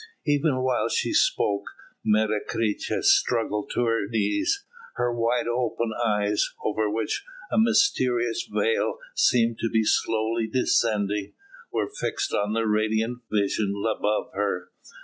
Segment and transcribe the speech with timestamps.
[0.25, 1.67] Even while she spoke,
[2.03, 4.65] Menecreta struggled to her knees.
[4.95, 11.33] Her wide open eyes, over which a mysterious veil seemed to be slowly descending,
[11.71, 14.69] were fixed on the radiant vision above her.